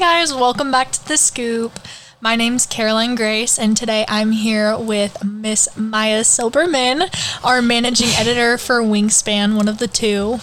[0.00, 0.32] Hi, guys.
[0.32, 1.72] Welcome back to The Scoop.
[2.20, 7.10] My name's Caroline Grace, and today I'm here with Miss Maya Silberman,
[7.42, 10.38] our managing editor for Wingspan, one of the two.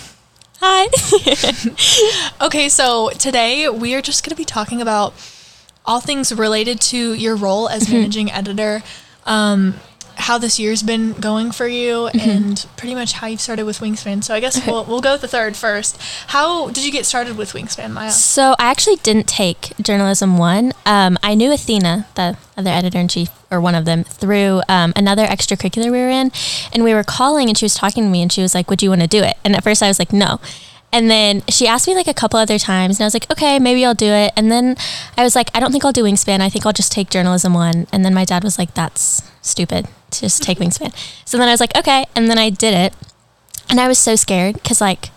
[0.60, 0.90] Hi.
[2.46, 5.14] Okay, so today we are just going to be talking about
[5.86, 8.84] all things related to your role as managing editor,
[9.26, 9.76] um,
[10.26, 14.24] how this year's been going for you, and pretty much how you started with Wingspan.
[14.24, 16.02] So I guess we'll, we'll go with the third first.
[16.28, 18.10] How did you get started with Wingspan, Maya?
[18.10, 20.74] so I actually didn't take journalism one.
[20.86, 24.94] Um, I knew Athena, the other editor in chief, or one of them, through um,
[24.96, 26.32] another extracurricular we were in,
[26.74, 28.82] and we were calling, and she was talking to me, and she was like, "Would
[28.82, 30.40] you want to do it?" And at first, I was like, "No."
[30.92, 33.60] And then she asked me like a couple other times, and I was like, "Okay,
[33.60, 34.78] maybe I'll do it." And then
[35.18, 36.40] I was like, "I don't think I'll do Wingspan.
[36.40, 39.88] I think I'll just take journalism one." And then my dad was like, "That's stupid.
[40.12, 40.94] to Just take Wingspan."
[41.26, 42.94] So then I was like, "Okay," and then I did it,
[43.70, 45.10] and I was so scared because like.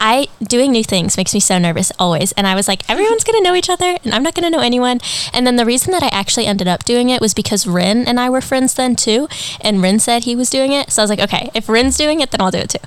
[0.00, 2.32] I doing new things makes me so nervous always.
[2.32, 5.00] And I was like, everyone's gonna know each other and I'm not gonna know anyone.
[5.32, 8.20] And then the reason that I actually ended up doing it was because Rin and
[8.20, 9.28] I were friends then too.
[9.62, 10.90] And Rin said he was doing it.
[10.90, 12.86] So I was like, okay, if Rin's doing it, then I'll do it too.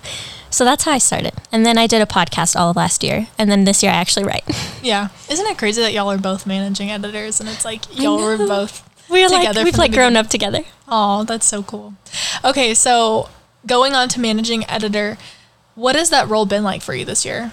[0.50, 1.34] So that's how I started.
[1.52, 3.28] And then I did a podcast all of last year.
[3.38, 4.44] And then this year I actually write.
[4.84, 5.09] Yeah.
[5.30, 8.88] Isn't it crazy that y'all are both managing editors and it's like y'all were both
[9.09, 10.62] We're together like we've like grown up together.
[10.88, 11.95] Oh, that's so cool.
[12.45, 13.28] Okay, so
[13.66, 15.18] going on to managing editor,
[15.75, 17.52] what has that role been like for you this year?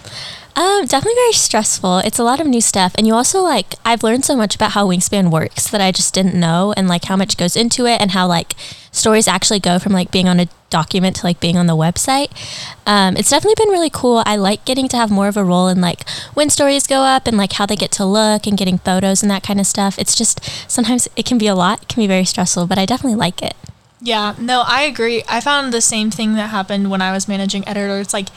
[0.55, 1.99] Um, definitely very stressful.
[1.99, 4.71] It's a lot of new stuff, and you also like I've learned so much about
[4.71, 7.99] how Wingspan works that I just didn't know, and like how much goes into it,
[7.99, 8.53] and how like
[8.89, 12.31] stories actually go from like being on a document to like being on the website.
[12.85, 14.23] Um, it's definitely been really cool.
[14.25, 17.27] I like getting to have more of a role in like when stories go up
[17.27, 19.99] and like how they get to look and getting photos and that kind of stuff.
[19.99, 20.39] It's just
[20.71, 21.81] sometimes it can be a lot.
[21.81, 23.55] It can be very stressful, but I definitely like it.
[24.01, 25.23] Yeah, no, I agree.
[25.27, 27.99] I found the same thing that happened when I was managing editor.
[27.99, 28.29] It's like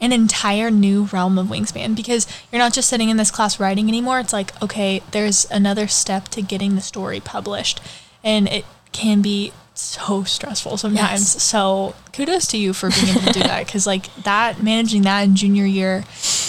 [0.00, 3.88] an entire new realm of Wingspan because you're not just sitting in this class writing
[3.88, 4.20] anymore.
[4.20, 7.80] It's like, okay, there's another step to getting the story published.
[8.22, 11.34] And it can be so stressful sometimes.
[11.34, 11.42] Yes.
[11.42, 15.22] So kudos to you for being able to do that because, like, that managing that
[15.22, 16.04] in junior year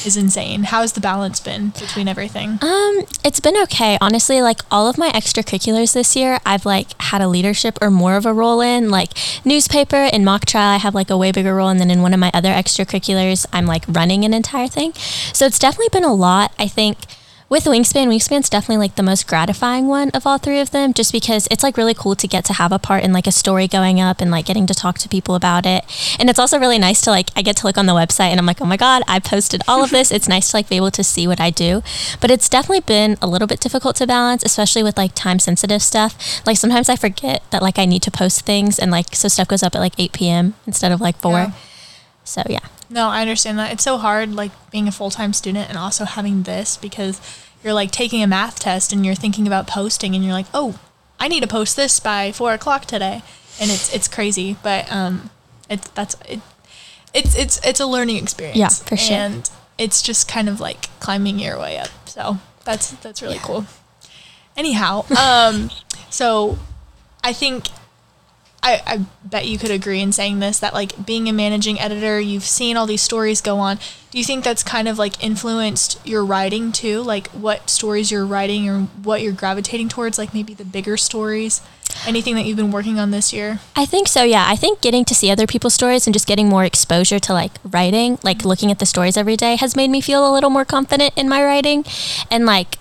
[0.07, 0.63] is insane.
[0.63, 2.57] How's the balance been between everything?
[2.62, 3.97] Um, it's been okay.
[4.01, 8.16] Honestly, like all of my extracurriculars this year, I've like had a leadership or more
[8.16, 8.90] of a role in.
[8.90, 9.12] Like
[9.45, 12.13] newspaper and mock trial, I have like a way bigger role, and then in one
[12.13, 14.94] of my other extracurriculars, I'm like running an entire thing.
[15.34, 16.53] So it's definitely been a lot.
[16.57, 16.97] I think
[17.50, 21.13] with Wingspan, Wingspan's definitely like the most gratifying one of all three of them, just
[21.13, 23.68] because it's like really cool to get to have a part in like a story
[23.68, 25.86] going up and like getting to talk to people about it.
[26.19, 28.40] And it's also really nice to like I get to look on the website and
[28.40, 30.12] I'm like, oh my god, I posted all of this.
[30.18, 31.81] it's nice to like be able to see what I do,
[32.19, 35.81] but it's definitely been a little bit difficult to balance, especially with like time sensitive
[35.81, 36.46] stuff.
[36.46, 39.47] Like sometimes I forget that like I need to post things and like so stuff
[39.47, 40.56] goes up at like 8 p.m.
[40.66, 41.31] instead of like four.
[41.31, 41.52] Yeah.
[42.25, 42.59] So yeah.
[42.90, 43.72] No, I understand that.
[43.74, 47.20] It's so hard, like being a full time student and also having this because
[47.64, 50.80] you're like taking a math test and you're thinking about posting and you're like, oh,
[51.20, 53.24] I need to post this by four o'clock today,
[53.59, 55.30] and it's it's crazy, but um,
[55.70, 56.40] it's that's it,
[57.14, 58.58] it's it's it's a learning experience.
[58.58, 59.16] Yeah, for sure.
[59.16, 61.90] And it's just kind of like climbing your way up.
[62.06, 63.66] So that's that's really cool.
[64.56, 65.69] Anyhow, um,
[66.09, 66.58] so
[67.24, 67.68] I think
[68.63, 72.19] I, I bet you could agree in saying this that like being a managing editor,
[72.19, 73.78] you've seen all these stories go on.
[74.12, 77.01] Do you think that's kind of like influenced your writing too?
[77.01, 81.62] Like what stories you're writing or what you're gravitating towards, like maybe the bigger stories?
[82.06, 83.59] Anything that you've been working on this year?
[83.75, 84.45] I think so, yeah.
[84.47, 87.51] I think getting to see other people's stories and just getting more exposure to like
[87.63, 90.66] writing, like looking at the stories every day has made me feel a little more
[90.66, 91.85] confident in my writing
[92.29, 92.78] and like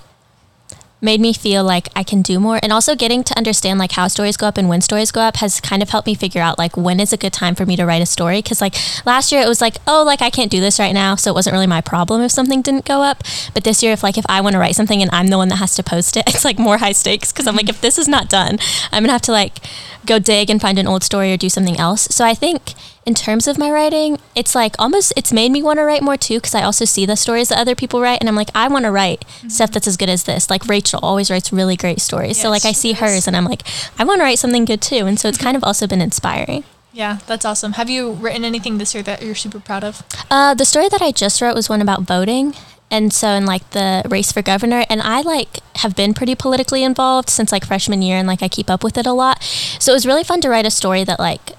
[1.01, 2.59] made me feel like I can do more.
[2.63, 5.37] And also getting to understand like how stories go up and when stories go up
[5.37, 7.77] has kind of helped me figure out like when is a good time for me
[7.77, 8.41] to write a story.
[8.43, 8.75] Cause like
[9.05, 11.15] last year it was like, oh, like I can't do this right now.
[11.15, 13.23] So it wasn't really my problem if something didn't go up.
[13.55, 15.49] But this year, if like if I want to write something and I'm the one
[15.49, 17.33] that has to post it, it's like more high stakes.
[17.33, 18.59] Cause I'm like, if this is not done,
[18.93, 19.59] I'm gonna have to like
[20.07, 22.09] go dig and find an old story or do something else.
[22.11, 22.75] So I think
[23.05, 26.17] in terms of my writing, it's like almost it's made me want to write more
[26.17, 28.69] too because I also see the stories that other people write and I'm like I
[28.69, 30.51] want to write stuff that's as good as this.
[30.51, 32.41] Like Rachel always writes really great stories.
[32.41, 33.63] so like I see hers and I'm like
[33.99, 35.07] I want to write something good too.
[35.07, 36.65] And so it's kind of also been inspiring.
[36.93, 37.73] Yeah, that's awesome.
[37.75, 40.03] Have you written anything this year that you're super proud of?
[40.31, 42.55] Uh, the story that I just wrote was one about voting.
[42.91, 46.85] And so in like the race for governor and I like have been pretty politically
[46.85, 49.43] involved since like freshman year and like I keep up with it a lot.
[49.43, 51.53] So it was really fun to write a story that like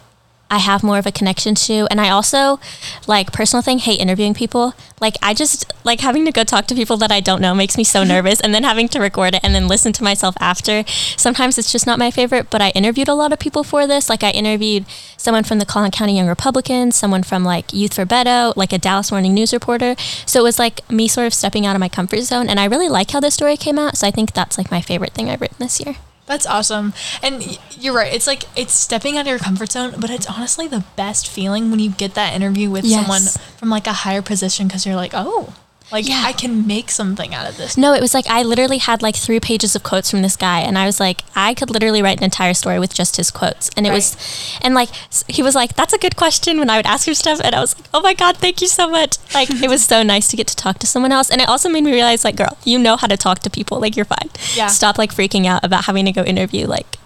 [0.49, 1.87] I have more of a connection to.
[1.91, 2.59] And I also,
[3.05, 4.73] like, personal thing, hate interviewing people.
[4.99, 7.77] Like, I just, like, having to go talk to people that I don't know makes
[7.77, 8.39] me so nervous.
[8.39, 10.83] And then having to record it and then listen to myself after.
[11.17, 14.09] Sometimes it's just not my favorite, but I interviewed a lot of people for this.
[14.09, 14.85] Like, I interviewed
[15.17, 18.77] someone from the Collin County Young Republicans, someone from, like, Youth for Beto, like a
[18.77, 19.95] Dallas Morning News reporter.
[20.25, 22.49] So it was like me sort of stepping out of my comfort zone.
[22.49, 23.97] And I really like how this story came out.
[23.97, 25.95] So I think that's, like, my favorite thing I've written this year.
[26.27, 26.93] That's awesome.
[27.23, 28.13] And you're right.
[28.13, 31.71] It's like it's stepping out of your comfort zone, but it's honestly the best feeling
[31.71, 32.99] when you get that interview with yes.
[32.99, 33.21] someone
[33.57, 35.55] from like a higher position because you're like, oh,
[35.91, 36.23] like yeah.
[36.25, 37.77] I can make something out of this.
[37.77, 40.59] No, it was like I literally had like three pages of quotes from this guy,
[40.59, 43.69] and I was like, I could literally write an entire story with just his quotes.
[43.77, 43.95] And it right.
[43.95, 44.89] was, and like
[45.27, 47.61] he was like, "That's a good question." When I would ask him stuff, and I
[47.61, 50.37] was like, "Oh my god, thank you so much!" Like it was so nice to
[50.37, 52.77] get to talk to someone else, and it also made me realize, like, girl, you
[52.77, 53.79] know how to talk to people.
[53.79, 54.29] Like you're fine.
[54.55, 54.67] Yeah.
[54.67, 56.97] Stop like freaking out about having to go interview like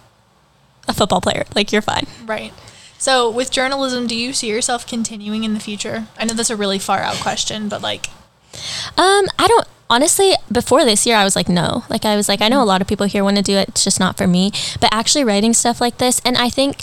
[0.88, 1.44] a football player.
[1.54, 2.06] Like you're fine.
[2.24, 2.52] Right.
[2.98, 6.06] So with journalism, do you see yourself continuing in the future?
[6.18, 8.06] I know that's a really far out question, but like
[8.98, 11.84] um, I don't honestly before this year I was like no.
[11.90, 13.68] Like I was like I know a lot of people here want to do it.
[13.68, 14.50] It's just not for me.
[14.80, 16.78] But actually writing stuff like this and I think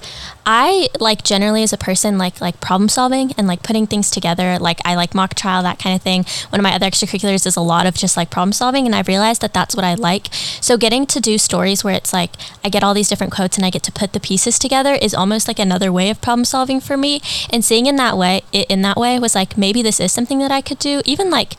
[0.46, 4.60] I like generally as a person like like problem solving and like putting things together.
[4.60, 6.24] Like I like mock trial that kind of thing.
[6.50, 9.08] One of my other extracurriculars is a lot of just like problem solving and I've
[9.08, 10.28] realized that that's what I like.
[10.62, 12.34] So getting to do stories where it's like
[12.64, 15.16] I get all these different quotes and I get to put the pieces together is
[15.16, 17.22] almost like another way of problem solving for me.
[17.52, 20.38] And seeing in that way it in that way was like maybe this is something
[20.40, 21.02] that I could do.
[21.06, 21.54] Even like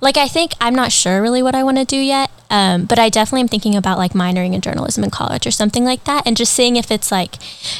[0.00, 2.98] like I think I'm not sure really what I want to do yet, um, but
[2.98, 6.26] I definitely am thinking about like minoring in journalism in college or something like that,
[6.26, 7.32] and just seeing if it's like,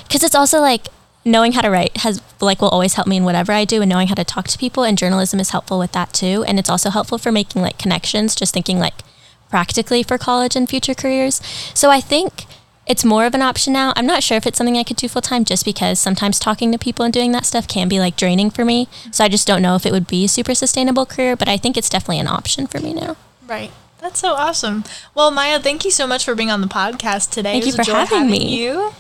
[0.07, 0.89] because it's also like
[1.25, 3.89] knowing how to write has like will always help me in whatever I do, and
[3.89, 6.71] knowing how to talk to people and journalism is helpful with that too, and it's
[6.71, 8.35] also helpful for making like connections.
[8.35, 9.03] Just thinking like
[9.49, 11.41] practically for college and future careers.
[11.75, 12.47] So I think
[12.87, 13.93] it's more of an option now.
[13.97, 16.73] I'm not sure if it's something I could do full time just because sometimes talking
[16.73, 18.89] to people and doing that stuff can be like draining for me.
[19.13, 21.57] So I just don't know if it would be a super sustainable career, but I
[21.57, 23.17] think it's definitely an option for me now.
[23.47, 23.71] Right.
[23.99, 24.85] That's so awesome.
[25.15, 27.61] Well, Maya, thank you so much for being on the podcast today.
[27.61, 28.57] Thank you for having, having, me.
[28.57, 28.93] You.